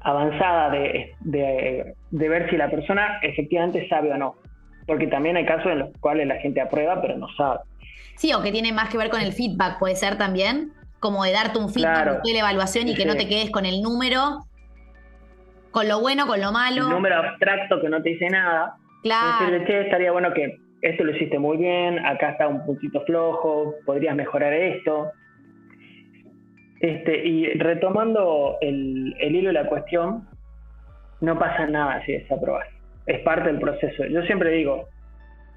[0.00, 4.34] avanzada de, ver si la persona efectivamente sabe o no.
[4.88, 7.60] Porque también hay casos en los cuales la gente aprueba pero no sabe.
[8.16, 11.30] Sí, o que tiene más que ver con el feedback, puede ser también, como de
[11.30, 14.46] darte un feedback de la evaluación y que no te quedes con el número,
[15.70, 16.86] con lo bueno, con lo malo.
[16.86, 18.74] Un número abstracto que no te dice nada.
[19.04, 19.44] Claro.
[19.44, 23.76] Decirle, che, estaría bueno que esto lo hiciste muy bien, acá está un poquito flojo,
[23.86, 25.12] podrías mejorar esto.
[26.80, 30.28] Este, y retomando el, hilo de la cuestión,
[31.20, 32.66] no pasa nada si desaprobas.
[33.06, 34.04] Es parte del proceso.
[34.06, 34.88] Yo siempre digo,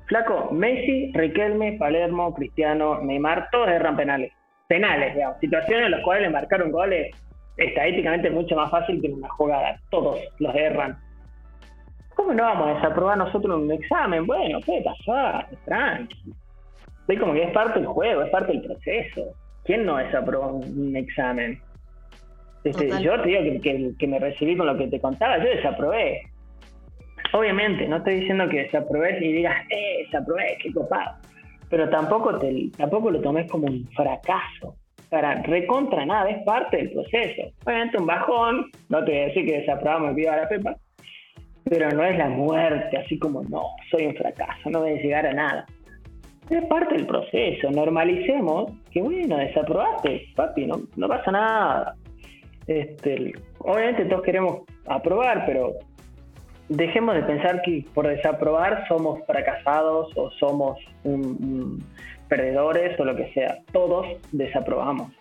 [0.05, 4.31] flaco, Messi, Riquelme, Palermo, Cristiano, Neymar, todos erran penales.
[4.67, 5.39] Penales, digamos.
[5.39, 7.15] Situaciones en las cuales le marcaron goles
[7.57, 9.79] estadísticamente mucho más fácil que en una jugada.
[9.89, 10.99] Todos los erran.
[12.15, 14.25] ¿Cómo no vamos a desaprobar nosotros un examen?
[14.25, 16.33] Bueno, puede pasar, tranqui.
[17.07, 19.35] Es como que es parte del juego, es parte del proceso.
[19.63, 21.59] ¿Quién no desaprobó un examen?
[22.63, 23.61] Este, yo te digo
[23.97, 26.21] que, me recibí con lo que te contaba, yo desaprobé.
[27.33, 31.17] Obviamente, no estoy diciendo que desaprobes y digas, eh, desaprobé, qué copado.
[31.69, 34.75] Pero tampoco, te, tampoco lo tomes como un fracaso.
[35.09, 37.51] Para recontra nada, es parte del proceso.
[37.65, 40.75] Obviamente un bajón, no te voy a decir que desaprobamos el video de la Pepa,
[41.69, 45.25] pero no es la muerte, así como no, soy un fracaso, no voy a llegar
[45.25, 45.65] a nada.
[46.49, 51.95] Es parte del proceso, normalicemos que bueno, desaprobaste, papi, no, no pasa nada.
[52.67, 55.73] Este, obviamente todos queremos aprobar, pero
[56.69, 60.77] dejemos de pensar que por desaprobar somos fracasados o somos
[62.27, 63.57] perdedores o lo que sea.
[63.71, 65.11] Todos desaprobamos.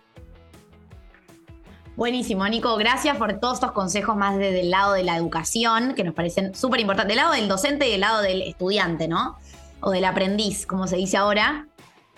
[1.95, 2.75] Buenísimo, Nico.
[2.75, 6.53] Gracias por todos estos consejos más desde el lado de la educación, que nos parecen
[6.53, 7.15] súper importantes.
[7.15, 9.37] Del lado del docente y del lado del estudiante, ¿no?
[9.79, 11.67] O del aprendiz, como se dice ahora.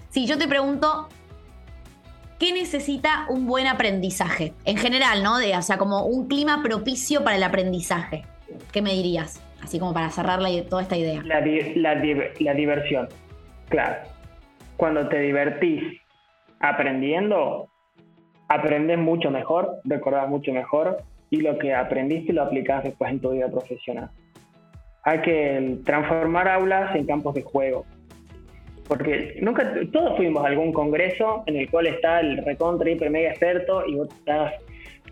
[0.10, 1.08] Si yo te pregunto,
[2.40, 4.54] ¿qué necesita un buen aprendizaje?
[4.66, 5.38] En general, ¿no?
[5.38, 8.26] De, o sea, como un clima propicio para el aprendizaje.
[8.72, 9.44] ¿Qué me dirías?
[9.62, 11.22] Así como para cerrar toda esta idea.
[11.24, 13.10] La, la diversión.
[13.70, 14.08] Claro.
[14.76, 16.02] Cuando te divertís
[16.60, 17.70] aprendiendo,
[18.48, 20.98] aprendes mucho mejor, recordás mucho mejor
[21.30, 24.10] y lo que aprendiste lo aplicas después en tu vida profesional.
[25.04, 27.86] Hay que transformar aulas en campos de juego.
[28.88, 33.30] Porque nunca, todos fuimos a algún congreso en el cual está el recontra hiper mega
[33.30, 34.54] experto y vos estás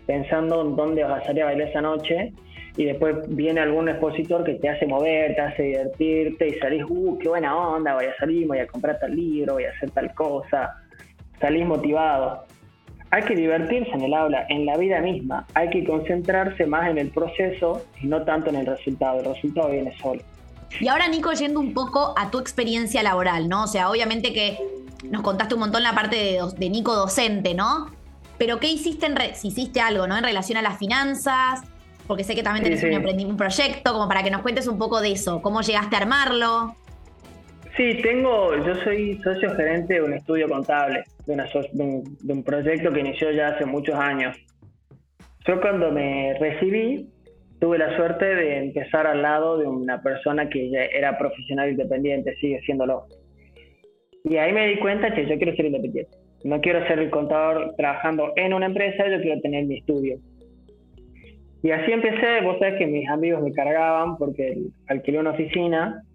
[0.06, 2.32] pensando en dónde vas a salir a bailar esa noche
[2.76, 7.18] y después viene algún expositor que te hace mover, te hace divertirte y salís, uh,
[7.18, 10.14] qué buena onda, voy a salir, voy a comprar tal libro, voy a hacer tal
[10.14, 10.74] cosa,
[11.38, 12.45] salís motivado
[13.16, 15.46] hay que divertirse en el aula, en la vida misma.
[15.54, 19.20] Hay que concentrarse más en el proceso y no tanto en el resultado.
[19.20, 20.22] El resultado viene solo.
[20.80, 23.64] Y ahora, Nico, yendo un poco a tu experiencia laboral, ¿no?
[23.64, 24.58] O sea, obviamente que
[25.10, 27.90] nos contaste un montón la parte de, Nico docente, ¿no?
[28.36, 30.18] Pero ¿qué hiciste en si hiciste algo, ¿no?
[30.18, 31.62] En relación a las finanzas,
[32.06, 35.00] porque sé que también tenés Un, un proyecto, como para que nos cuentes un poco
[35.00, 35.40] de eso.
[35.40, 36.76] ¿Cómo llegaste a armarlo?
[37.76, 43.30] Sí, tengo, yo soy socio gerente de un estudio contable, de, un, proyecto que inició
[43.32, 44.34] ya hace muchos años.
[45.46, 47.06] Yo cuando me recibí,
[47.60, 52.34] tuve la suerte de empezar al lado de una persona que ya era profesional independiente,
[52.36, 53.08] sigue siéndolo.
[54.24, 56.16] Y ahí me di cuenta que yo quiero ser independiente.
[56.44, 60.16] No quiero ser el contador trabajando en una empresa, yo quiero tener mi estudio.
[61.62, 64.56] Y así empecé, vos sabés que mis amigos me cargaban porque
[64.88, 66.05] alquilé una oficina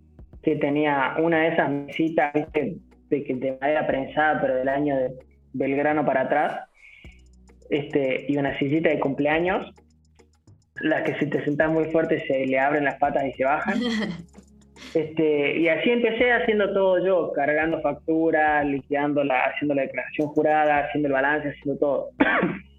[0.43, 2.77] que tenía una de esas mesitas de,
[3.09, 5.11] de madera prensada, pero del año de
[5.53, 6.61] Belgrano para atrás,
[7.69, 9.73] este, y una sillita de cumpleaños,
[10.81, 13.79] las que si te sentás muy fuerte se le abren las patas y se bajan.
[14.95, 21.07] Este, y así empecé haciendo todo yo, cargando facturas, liquidándola, haciendo la declaración jurada, haciendo
[21.07, 22.09] el balance, haciendo todo.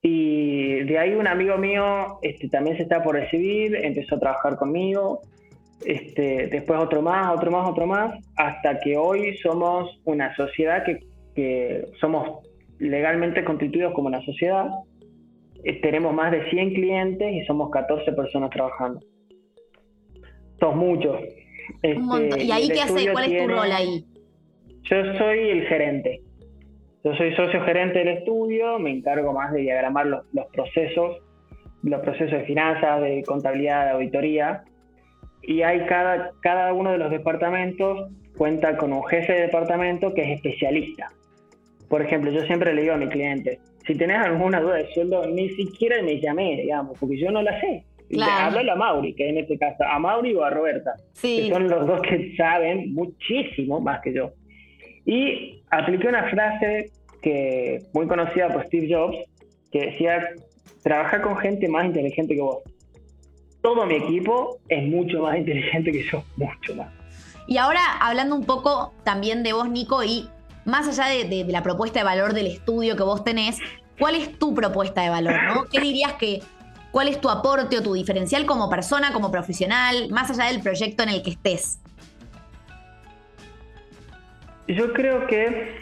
[0.00, 4.56] Y de ahí un amigo mío este, también se está por recibir, empezó a trabajar
[4.56, 5.20] conmigo,
[5.84, 11.00] este, después otro más, otro más, otro más, hasta que hoy somos una sociedad que,
[11.34, 12.40] que somos
[12.78, 14.68] legalmente constituidos como una sociedad.
[15.64, 19.00] Eh, tenemos más de 100 clientes y somos 14 personas trabajando.
[20.60, 21.20] Somos muchos.
[21.82, 23.12] Este, ¿Y ahí qué hace?
[23.12, 24.04] ¿Cuál es tu rol ahí?
[24.82, 26.22] Yo soy el gerente.
[27.04, 31.18] Yo soy socio gerente del estudio, me encargo más de diagramar los, los procesos,
[31.82, 34.64] los procesos de finanzas, de contabilidad, de auditoría.
[35.48, 40.20] Y hay cada, cada uno de los departamentos cuenta con un jefe de departamento que
[40.20, 41.10] es especialista.
[41.88, 45.26] Por ejemplo, yo siempre le digo a mi cliente, si tenés alguna duda de sueldo,
[45.26, 47.82] ni siquiera me llamé, digamos, porque yo no la sé.
[48.10, 48.58] Claro.
[48.70, 52.02] a Mauri, que en este caso, a Mauri o a Roberta, que son los dos
[52.02, 54.32] que saben muchísimo más que yo.
[55.06, 56.90] Y apliqué una frase
[57.22, 59.16] que muy conocida por Steve Jobs,
[59.72, 60.28] que decía,
[60.82, 62.62] trabaja con gente más inteligente que vos.
[63.68, 66.88] Todo mi equipo es mucho más inteligente que yo, mucho más.
[67.46, 70.26] Y ahora hablando un poco también de vos, Nico, y
[70.64, 73.58] más allá de, la propuesta de valor del estudio que vos tenés,
[73.98, 75.34] ¿cuál es tu propuesta de valor?
[75.54, 75.64] ¿no?
[75.66, 76.40] ¿Qué dirías que,
[76.92, 81.02] cuál es tu aporte o tu diferencial como persona, como profesional, más allá del proyecto
[81.02, 81.78] en el que estés?
[84.66, 85.76] Yo creo que...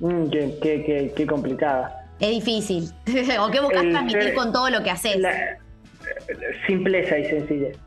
[0.00, 2.06] Mm, qué, complicada.
[2.20, 2.90] Es difícil.
[3.40, 5.16] ¿O qué buscas transmitir con todo lo que haces?
[6.66, 7.78] Simpleza y sencillez.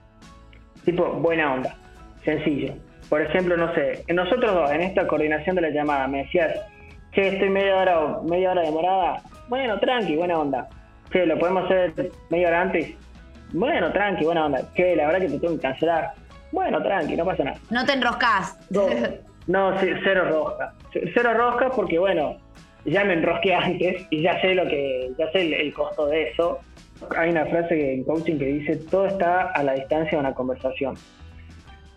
[0.86, 1.76] Tipo, buena onda.
[2.24, 2.74] Sencillo
[3.10, 6.60] por ejemplo, no sé, nosotros dos, en esta coordinación de la llamada, me decías,
[7.14, 9.22] che, estoy media hora, media hora demorada.
[9.48, 10.68] Bueno, tranqui, buena onda.
[11.12, 12.96] Che, lo podemos hacer media hora antes.
[13.54, 14.62] Bueno, tranqui, buena onda.
[14.74, 16.14] Che, la verdad que te tengo que cancelar.
[16.52, 17.58] Bueno, tranqui, no pasa nada.
[17.70, 18.58] No te enroscas.
[19.48, 20.74] No, cero rosca.
[20.92, 22.36] Cero rosca porque, bueno,
[22.84, 26.60] ya me enrosqué antes y ya sé lo que, ya sé el, costo de eso.
[27.16, 30.96] Hay una frase en coaching que dice, todo está a la distancia de una conversación.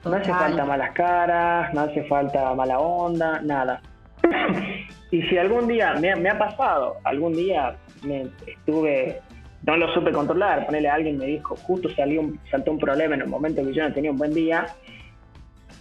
[0.04, 3.82] No hace falta malas caras, no hace falta mala onda, nada.
[5.10, 9.20] y si algún día me, ha pasado, algún día me estuve,
[9.66, 13.14] no lo supe controlar, ponerle a alguien me dijo, justo salió un, saltó un problema
[13.14, 14.66] en el momento que yo no tenía un buen día,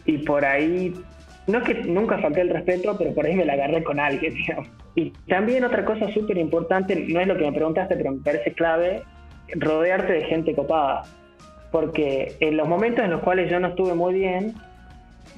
[0.06, 0.94] y por ahí,
[1.50, 4.34] no es que nunca falté el respeto, pero por ahí me la agarré con alguien,
[4.96, 8.54] Y también otra cosa súper importante, no es lo que me preguntaste, pero me parece
[8.54, 9.04] clave,
[9.56, 11.04] rodearte de gente copada.
[11.72, 14.56] Porque en los momentos en los cuales yo no estuve muy bien,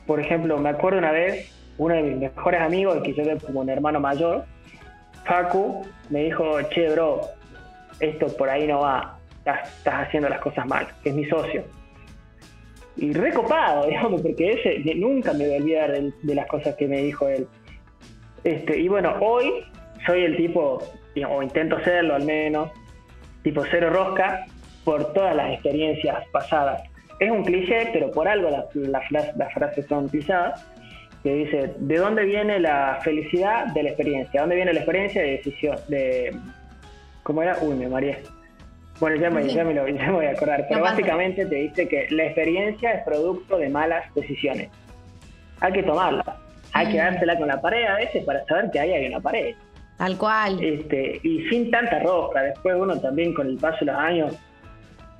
[0.07, 3.59] por ejemplo, me acuerdo una vez, uno de mis mejores amigos, que yo veo como
[3.59, 4.45] un hermano mayor,
[5.25, 7.21] Facu, me dijo, che, bro,
[7.99, 11.63] esto por ahí no va, estás, haciendo las cosas mal, que es mi socio.
[12.97, 17.01] Y recopado, digamos, porque ese nunca me voy a olvidar de, las cosas que me
[17.01, 17.47] dijo él.
[18.43, 19.63] Este, y bueno, hoy
[20.05, 20.79] soy el tipo,
[21.27, 22.71] o intento serlo al menos,
[23.43, 24.45] tipo cero rosca,
[24.83, 26.81] por todas las experiencias pasadas.
[27.19, 30.65] Es un cliché, pero por algo las, las, frases son utilizadas,
[31.21, 34.31] que dice, ¿de dónde viene la felicidad de la experiencia?
[34.33, 35.77] ¿De dónde viene la experiencia de decisión?
[35.87, 36.35] De,
[37.21, 37.57] ¿Cómo era?
[37.61, 38.23] Uy, me mareé.
[38.99, 41.87] Bueno, ya me, ya me, lo, ya me voy a acordar, pero básicamente te dice
[41.87, 44.69] que la experiencia es producto de malas decisiones.
[45.59, 46.37] Hay que tomarla,
[46.73, 49.55] hay que dársela con la pared a veces para saber que ahí hay una pared.
[49.97, 50.63] Tal cual.
[50.63, 54.35] Este, y sin tanta rosca, después uno también con el paso de los años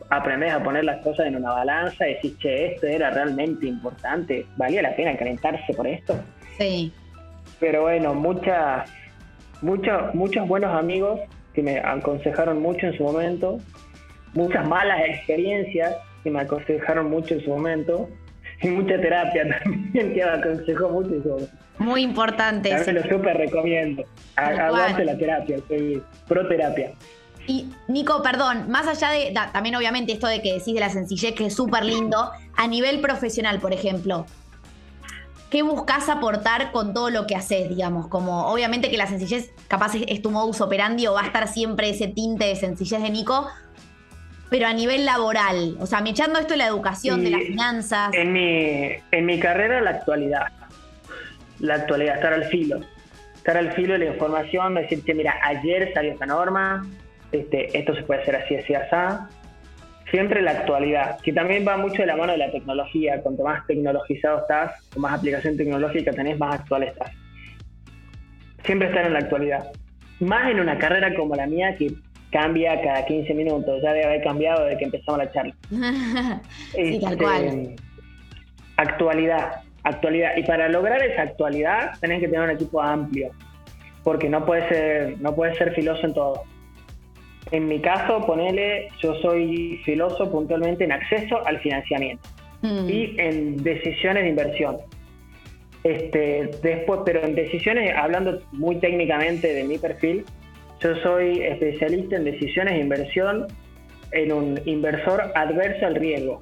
[0.10, 4.46] aprendes a poner las cosas en una balanza y decís, che, esto era realmente importante,
[4.58, 6.16] ¿valía la pena calentarse por esto?
[6.58, 6.92] Sí.
[7.60, 8.92] Pero bueno, muchas,
[9.62, 11.22] muchos, muchos buenos amigos
[11.54, 13.60] que me aconsejaron mucho en su momento,
[14.34, 18.10] muchas malas experiencias que me aconsejaron mucho en su momento,
[18.62, 21.54] y mucha terapia también que me aconsejó mucho en su momento.
[21.80, 22.70] Muy importante.
[22.70, 24.04] También lo súper recomiendo.
[24.36, 26.92] Aguante la terapia, soy pro terapia.
[27.48, 31.34] Y Nico, perdón, más allá de, también obviamente esto de que decís de la sencillez,
[31.34, 34.28] que es súper lindo, a nivel profesional, por ejemplo,
[35.52, 38.08] ¿qué buscas aportar con todo lo que haces, digamos?
[38.08, 41.90] Como obviamente que la sencillez capaz es, tu modus operandi o va a estar siempre
[41.90, 43.48] ese tinte de sencillez de Nico,
[44.50, 48.14] pero a nivel laboral, o sea, me echando esto de la educación, de las finanzas.
[48.14, 50.48] En mi, en mi carrera, la actualidad.
[51.60, 52.80] La actualidad, estar al filo.
[53.36, 56.86] Estar al filo de la información, decirte, mira, ayer salió esta norma,
[57.32, 58.96] este, esto se puede hacer así, así, así.
[60.12, 63.21] Siempre la actualidad, que también va mucho de la mano de la tecnología.
[63.21, 67.12] Cuanto más tecnologizado estás, o más aplicación tecnológica tenés, más actual estás.
[68.65, 69.71] Siempre estar en la actualidad.
[70.19, 71.93] Más en una carrera como la mía que
[72.30, 73.82] cambia cada 15 minutos.
[73.82, 75.56] Ya debe haber cambiado desde que empezamos la charla.
[76.76, 77.76] sí, tal este, cual.
[78.76, 80.36] Actualidad, actualidad.
[80.36, 83.32] Y para lograr esa actualidad tenés que tener un equipo amplio.
[84.04, 86.43] Porque no puedes ser, no puedes ser filoso en todo
[87.50, 92.28] En mi caso, ponele, yo soy filoso puntualmente en acceso al financiamiento
[92.62, 92.90] mm.
[92.90, 94.78] y en decisiones de inversión.
[95.84, 100.24] Este, después, pero en decisiones, hablando muy técnicamente de mi perfil,
[100.80, 103.48] yo soy especialista en decisiones de inversión
[104.12, 106.42] en un inversor adverso al riesgo.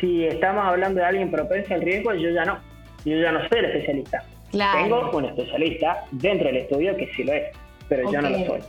[0.00, 2.58] Si estamos hablando de alguien propenso al riesgo, yo ya no.
[3.04, 4.24] Yo ya no soy el especialista.
[4.50, 7.44] Tengo un especialista dentro del estudio que sí lo es,
[7.88, 8.60] pero yo no lo soy.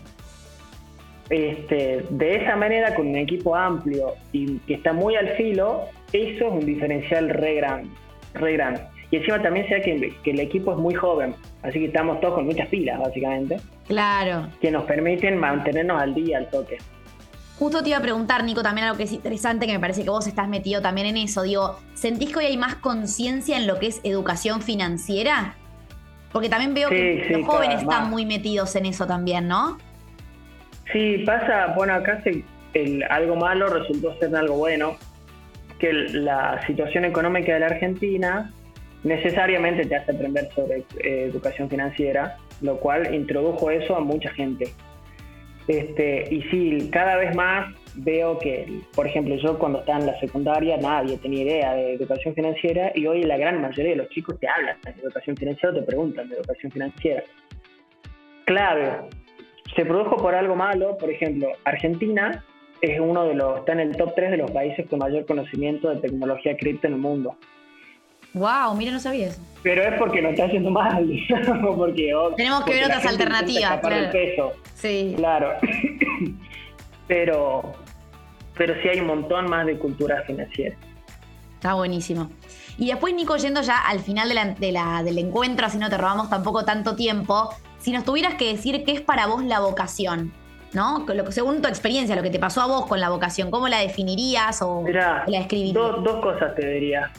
[1.30, 6.48] Este, de esa manera, con un equipo amplio y que está muy al filo, eso
[6.48, 7.90] es un diferencial re grande.
[8.34, 8.82] Re grande.
[9.12, 12.36] Y encima también sea que, que, el equipo es muy joven, así que estamos todos
[12.36, 13.58] con muchas pilas, básicamente.
[13.88, 14.50] Claro.
[14.62, 16.78] Que nos permiten mantenernos al día, al toque.
[17.58, 20.10] Justo te iba a preguntar, Nico, también algo que es interesante, que me parece que
[20.10, 21.44] vos estás metido también en eso.
[21.44, 25.56] Digo, ¿sentís que hoy hay más conciencia en lo que es educación financiera?
[26.34, 29.78] Porque también veo que los jóvenes están muy metidos en eso también, ¿no?
[30.92, 32.22] Sí, pasa, bueno, acá
[32.74, 34.98] el, algo malo resultó ser algo bueno,
[35.80, 38.52] que la situación económica de la Argentina
[39.04, 44.72] necesariamente te hace aprender sobre eh, educación financiera, lo cual introdujo eso a mucha gente.
[45.68, 50.20] Este, y sí, cada vez más veo que, por ejemplo, yo cuando estaba en la
[50.20, 54.40] secundaria nadie tenía idea de educación financiera y hoy la gran mayoría de los chicos
[54.40, 57.24] te hablan de educación financiera o te preguntan de educación financiera.
[58.46, 58.92] Clave,
[59.76, 62.44] se produjo por algo malo, por ejemplo, Argentina
[62.82, 65.90] es uno de los, está en el top 3 de los países con mayor conocimiento
[65.90, 67.38] de tecnología cripto en el mundo.
[68.34, 69.42] Wow, mira, no sabía eso.
[69.64, 71.10] Pero es porque no está haciendo mal,
[71.78, 74.12] porque tenemos que ver otras alternativas, claro.
[74.12, 74.52] peso.
[74.74, 75.14] Sí.
[75.16, 75.54] Claro.
[77.08, 77.72] pero,
[78.58, 80.76] pero sí hay un montón más de cultura financiera.
[81.54, 82.30] Está buenísimo.
[82.78, 86.30] Y después, Nico, yendo ya al final de la, del encuentro, así no te robamos
[86.30, 87.50] tampoco tanto tiempo,
[87.86, 90.32] si nos tuvieras que decir qué es para vos la vocación,
[90.74, 91.06] ¿no?
[91.30, 94.60] según tu experiencia, lo que te pasó a vos con la vocación, ¿cómo la definirías
[94.64, 95.76] o, la describirías?
[95.76, 97.12] dos cosas te diría.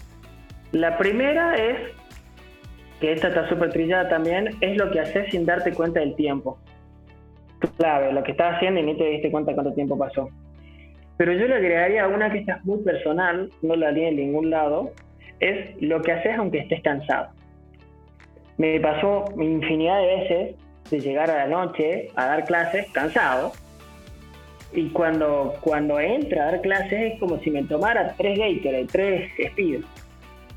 [0.73, 1.93] La primera es,
[2.99, 6.59] que esta está súper trillada también, es lo que haces sin darte cuenta del tiempo.
[7.79, 10.31] Clave, lo que estás haciendo y ni te diste cuenta cuánto tiempo pasó.
[11.17, 14.91] Pero yo le agregaría una que está muy personal, no la haría en ningún lado,
[15.39, 17.36] es lo que haces aunque estés cansado.
[18.59, 20.55] Me pasó infinidad de veces
[20.91, 23.53] de llegar a la noche a dar clases cansado.
[24.73, 29.31] Y cuando, cuando entro a dar clases es como si me tomara tres Gatorade, tres
[29.39, 29.81] Speed.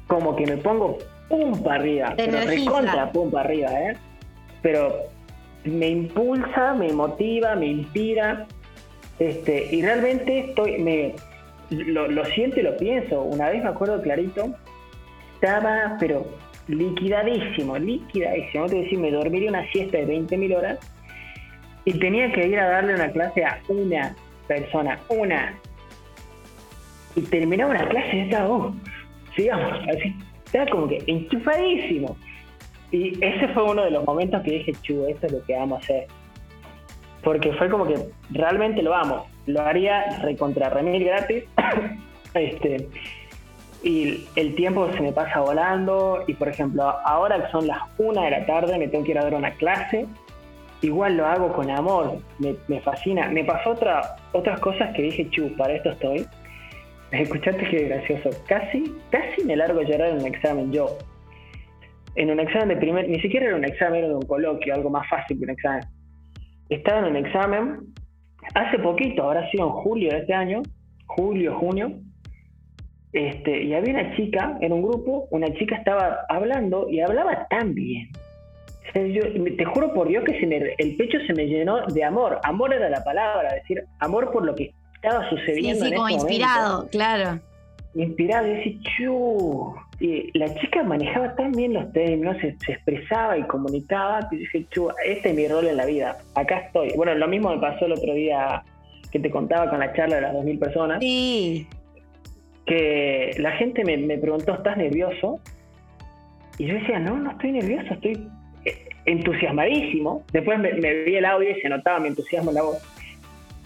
[0.08, 2.14] Como que me pongo pum para arriba.
[2.18, 3.98] pero recontra pum para arriba, ¿eh?
[4.62, 5.04] Pero
[5.64, 8.48] me impulsa, me motiva, me inspira.
[9.20, 11.14] Este, y realmente estoy, me,
[11.70, 13.22] lo, lo siento y lo pienso.
[13.22, 14.56] Una vez me acuerdo clarito,
[15.36, 16.26] estaba, pero
[16.70, 18.68] liquidadísimo, liquidadísimo.
[18.68, 20.80] Te decir, me dormiría una siesta de 20.000 horas
[21.86, 24.16] y tenía que ir a darle una clase a una
[24.48, 25.58] persona, una.
[27.16, 28.74] Y terminaba una clase y estaba, oh,
[29.36, 32.16] sigamos, así, estaba como que enchufadísimo.
[32.92, 35.82] Y ese fue uno de los momentos que dije, chu, esto es lo que vamos
[35.82, 36.08] a hacer.
[37.24, 37.96] Porque fue como que
[38.32, 39.28] realmente lo amo.
[39.46, 41.44] Lo haría recontra remil gratis.
[42.34, 42.88] este,
[43.82, 48.24] y el tiempo se me pasa volando y por ejemplo ahora que son las una
[48.26, 50.06] de la tarde me tengo que ir a dar una clase
[50.82, 53.30] igual lo hago con amor me, fascina.
[53.30, 56.26] Me pasó otra otras cosas que dije chu para esto estoy
[57.12, 58.30] escuchaste qué gracioso.
[58.48, 60.98] Casi casi me largo llorar en un examen yo.
[62.16, 65.08] En un examen de primer ni siquiera era un examen era un coloquio algo más
[65.10, 65.84] fácil que un examen.
[66.70, 67.80] Estaba en un examen
[68.54, 70.62] hace poquito ahora sido en julio de este año
[71.08, 71.92] julio junio
[73.12, 77.74] este, y había una chica en un grupo, una chica estaba hablando y hablaba tan
[77.74, 78.10] bien.
[78.94, 82.40] te juro por Dios que el pecho se me llenó de amor.
[82.44, 85.86] Amor era la palabra, decir, amor por lo que estaba sucediendo.
[85.86, 87.40] Sí, sí, como inspirado, claro.
[87.96, 89.74] Inspirado, y decir, chu.
[90.00, 94.90] Y la chica manejaba tan bien los términos, se, expresaba y comunicaba, que dije, chu,
[95.04, 96.20] este es mi rol en la vida.
[96.36, 96.94] Acá estoy.
[96.96, 98.64] Bueno, lo mismo me pasó el otro día
[99.12, 101.00] que te contaba con la charla de las 2.000 personas.
[101.02, 101.68] Sí
[102.70, 105.40] que la gente me, preguntó, ¿estás nervioso?
[106.60, 108.28] Y yo decía, no, no estoy nervioso, estoy
[108.64, 110.24] eh, entusiasmadísimo.
[110.32, 110.72] Después me,
[111.04, 112.78] vi el audio y se notaba mi entusiasmo en la voz.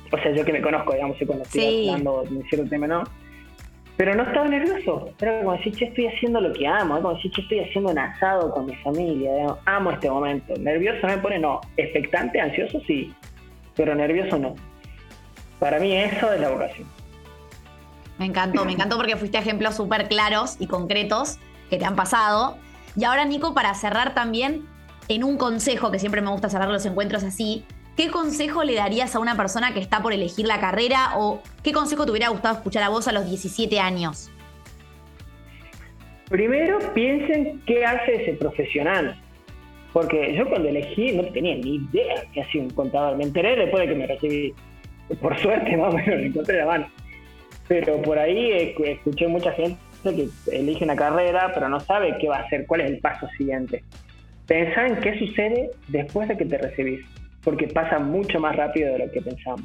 [0.09, 3.03] O sea, yo que me conozco, digamos, cuando estoy hablando de cierto tema, ¿no?
[3.97, 5.09] Pero no estaba nervioso.
[5.19, 6.95] Era como decir, che, estoy haciendo lo que amo.
[7.01, 9.31] como decir, che, estoy haciendo un asado con mi familia.
[9.65, 10.53] Amo este momento.
[10.57, 11.59] Nervioso no me pone, no.
[11.75, 13.13] Expectante, ansioso, sí.
[13.75, 14.55] Pero nervioso no.
[15.59, 17.02] Para mí eso es la vocación.
[18.17, 21.39] Me encantó, me encantó porque fuiste ejemplos súper claros y concretos
[21.69, 22.57] que te han pasado.
[22.95, 24.65] Y ahora, Nico, para cerrar también,
[25.07, 27.65] en un consejo, que siempre me gusta cerrar los encuentros así,
[27.97, 31.71] ¿qué consejo le darías a una persona que está por elegir la carrera o qué
[31.71, 34.29] consejo te hubiera gustado escuchar a vos a los 17 años?
[36.29, 39.19] Primero piensen qué hace ese profesional.
[39.91, 43.15] Porque yo cuando elegí no tenía ni idea que hacía un contador.
[43.15, 44.53] Me enteré después de que me recibí.
[45.21, 46.87] Por suerte, más o menos, me encontré la mano.
[47.73, 48.51] Pero por ahí
[48.85, 52.81] escuché mucha gente que elige una carrera, pero no sabe qué va a hacer, cuál
[52.81, 53.83] es el paso siguiente.
[54.45, 57.03] Pensá en qué sucede después de que te recibís,
[57.43, 59.63] porque pasa mucho más rápido de lo que pensamos.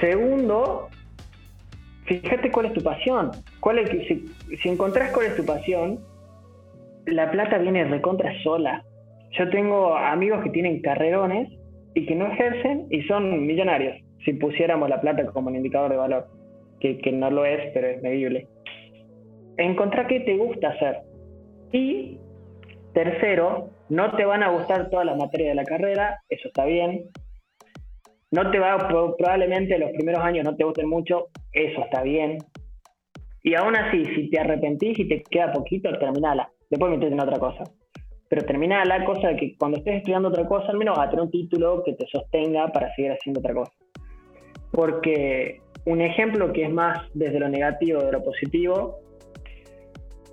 [0.00, 0.88] Segundo,
[2.06, 3.32] fíjate cuál es tu pasión.
[3.60, 4.24] Cuál es, si,
[4.62, 6.00] si encontrás cuál es tu pasión,
[7.04, 8.82] la plata viene recontra sola.
[9.38, 11.50] Yo tengo amigos que tienen carrerones
[11.94, 15.96] y que no ejercen y son millonarios, si pusiéramos la plata como un indicador de
[15.96, 16.28] valor,
[16.80, 18.48] que, que no lo es, pero es medible.
[19.56, 20.98] Encontrar qué te gusta hacer.
[21.72, 22.18] Y
[22.94, 27.04] tercero, no te van a gustar todas las materias de la carrera, eso está bien.
[28.30, 28.78] No te va,
[29.16, 32.38] probablemente los primeros años no te gusten mucho, eso está bien.
[33.42, 37.38] Y aún así, si te arrepentís y te queda poquito, terminala después metete en otra
[37.38, 37.64] cosa.
[38.28, 41.24] Pero termina la cosa de que cuando estés estudiando otra cosa, al menos a tener
[41.24, 43.72] un título que te sostenga para seguir haciendo otra cosa.
[44.72, 49.00] Porque un ejemplo que es más desde lo negativo de lo positivo,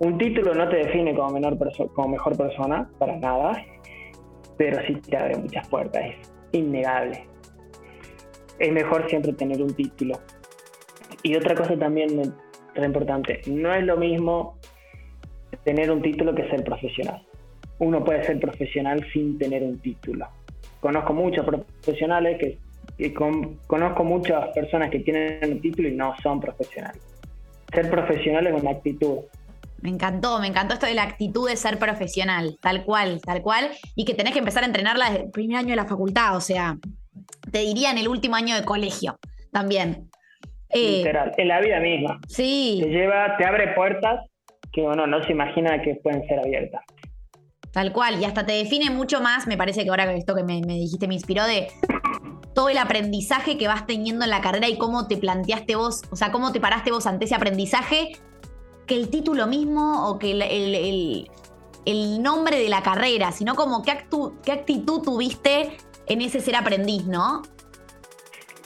[0.00, 1.58] un título no te define como, menor
[1.92, 3.64] como mejor persona, para nada,
[4.56, 7.24] pero sí te abre muchas puertas, es innegable.
[8.58, 10.18] Es mejor siempre tener un título.
[11.22, 12.20] Y otra cosa también
[12.74, 14.56] es importante, no es lo mismo
[15.64, 17.22] tener un título que ser profesional.
[17.80, 20.26] Uno puede ser profesional sin tener un título.
[20.80, 22.58] Conozco muchos profesionales que,
[22.98, 27.00] y conozco muchas personas que tienen un título y no son profesionales.
[27.72, 29.18] Ser profesional es una actitud.
[29.80, 33.70] Me encantó, me encantó esto de la actitud de ser profesional, tal cual, tal cual,
[33.94, 36.40] y que tenés que empezar a entrenarla desde el primer año de la facultad, o
[36.40, 36.76] sea,
[37.52, 39.18] te diría en el último año de colegio
[39.52, 40.08] también.
[40.70, 42.18] Eh, Literal, en la vida misma.
[42.28, 42.80] Sí.
[42.82, 44.26] Te lleva, te abre puertas
[44.72, 46.82] que uno no se imagina que pueden ser abiertas.
[47.72, 50.60] Tal cual, y hasta te define mucho más, me parece que ahora esto que me,
[50.60, 51.68] dijiste me inspiró de
[52.58, 56.16] todo el aprendizaje que vas teniendo en la carrera y cómo te planteaste vos, o
[56.16, 58.08] sea, cómo te paraste vos ante ese aprendizaje,
[58.84, 63.92] que el título mismo o que el, nombre de la carrera, sino como qué,
[64.44, 65.68] qué actitud tuviste
[66.08, 67.42] en ese ser aprendiz, ¿no?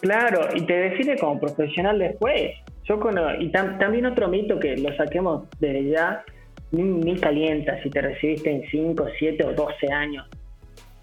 [0.01, 2.51] Claro, y te define como profesional después.
[2.85, 2.99] Yo
[3.41, 6.25] y también otro mito que lo saquemos desde ya,
[6.71, 10.27] ni, calienta si te recibiste en 5, 7 o 12 años.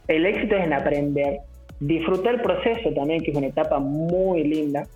[0.07, 1.41] El éxito es en aprender,
[1.79, 4.87] disfrutar el proceso también, que es una etapa muy linda,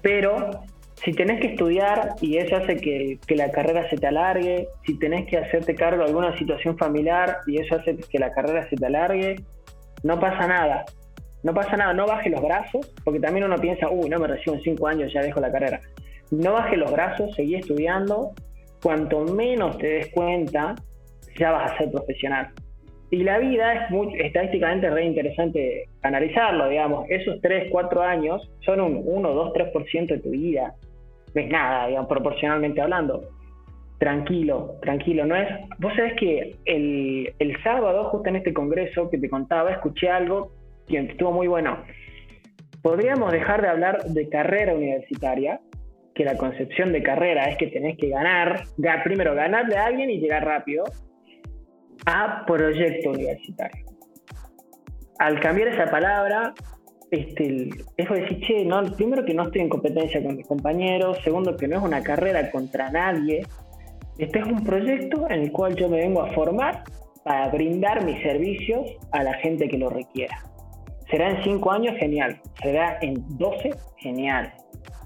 [0.00, 0.62] pero
[1.04, 5.26] si tenés que estudiar y eso hace que, la carrera se te alargue, si tenés
[5.26, 8.86] que hacerte cargo de alguna situación familiar y eso hace que la carrera se te
[8.86, 9.40] alargue,
[10.04, 10.84] no pasa nada
[11.42, 14.54] no pasa nada, no baje los brazos, porque también uno piensa, uy, no me recibo
[14.56, 15.80] en cinco años, ya dejo la carrera.
[16.30, 18.30] No baje los brazos, seguí estudiando,
[18.82, 20.74] cuanto menos te des cuenta,
[21.38, 22.50] ya vas a ser profesional.
[23.12, 27.04] Y la vida es muy, estadísticamente re interesante analizarlo, digamos.
[27.10, 30.74] Esos 3, 4 años son un 1, 2, 3% de tu vida.
[31.34, 33.28] No es nada, digamos, proporcionalmente hablando.
[33.98, 35.26] Tranquilo, tranquilo.
[35.26, 35.46] No es.
[35.78, 40.50] Vos sabés que el, el sábado, justo en este congreso que te contaba, escuché algo
[40.88, 41.84] estuvo muy bueno.
[42.82, 45.60] Podríamos dejar de hablar de carrera universitaria,
[46.14, 48.64] que la concepción de carrera es que tenés que ganar,
[49.04, 50.84] primero ganarle a alguien y llegar rápido,
[52.06, 53.86] a proyecto universitario.
[55.18, 56.52] Al cambiar esa palabra,
[57.10, 61.56] este, es decir, che, no, primero que no estoy en competencia con mis compañeros, segundo
[61.56, 63.42] que no es una carrera contra nadie,
[64.18, 66.84] este es un proyecto en el cual yo me vengo a formar
[67.24, 70.36] para brindar mis servicios a la gente que lo requiera.
[71.10, 72.40] Será en cinco años, genial.
[72.62, 74.52] Será en 12, genial.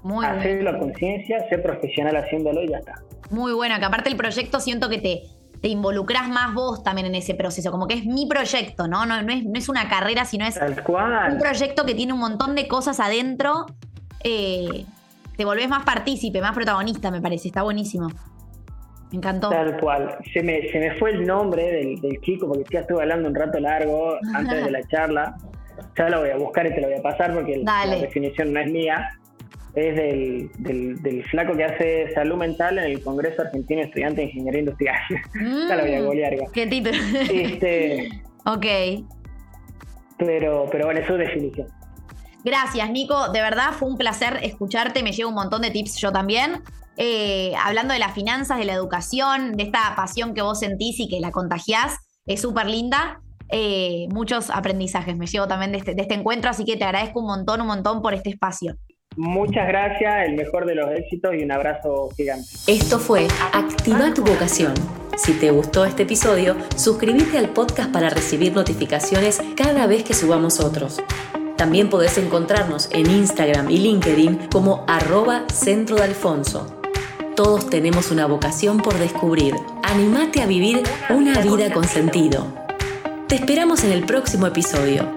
[0.03, 2.95] Muy Hacer la conciencia, ser profesional haciéndolo y ya está.
[3.29, 5.21] Muy bueno, que aparte el proyecto siento que te,
[5.61, 9.05] te involucras más vos también en ese proceso, como que es mi proyecto, ¿no?
[9.05, 12.55] No, no, es, no es una carrera, sino es un proyecto que tiene un montón
[12.55, 13.65] de cosas adentro.
[14.23, 14.85] Eh,
[15.35, 18.09] te volvés más partícipe, más protagonista, me parece, está buenísimo.
[19.11, 19.49] Me encantó.
[19.49, 20.17] Tal cual.
[20.33, 23.35] Se me, se me fue el nombre del, del chico porque ya estuve hablando un
[23.35, 25.37] rato largo antes de la charla.
[25.97, 28.59] Ya lo voy a buscar y te lo voy a pasar porque la definición no
[28.59, 29.17] es mía.
[29.77, 30.49] Es del,
[31.03, 34.95] del, flaco que hace salud mental en el Congreso Argentino de Estudiantes de Ingeniería Industrial.
[35.69, 36.33] ya lo voy a mm, golear.
[36.51, 36.97] ¿Qué título?
[37.29, 38.09] Este,
[38.45, 38.65] ok.
[40.17, 41.67] Pero, pero bueno, es su definición.
[42.43, 43.29] Gracias, Nico.
[43.29, 45.03] De verdad fue un placer escucharte.
[45.03, 46.63] Me llevo un montón de tips yo también.
[46.95, 51.07] Eh, hablando de las finanzas, de la educación, de esta pasión que vos sentís y
[51.07, 53.21] que la contagiás, es súper linda.
[53.49, 55.15] eh, muchos aprendizajes.
[55.15, 57.67] Me llevo también de este, de este encuentro, así que te agradezco un montón, un
[57.67, 58.75] montón por este espacio.
[59.17, 62.47] Muchas gracias, el mejor de los éxitos y un abrazo gigante.
[62.67, 64.75] Esto fue Activa tu vocación.
[65.17, 70.59] Si te gustó este episodio, suscríbete al podcast para recibir notificaciones cada vez que subamos
[70.59, 71.01] otros.
[71.55, 76.79] También podés encontrarnos en Instagram y LinkedIn como arroba centro de Alfonso.
[77.35, 79.55] Todos tenemos una vocación por descubrir.
[79.81, 82.53] Animate a vivir una vida con sentido.
[83.27, 85.16] Te esperamos en el próximo episodio.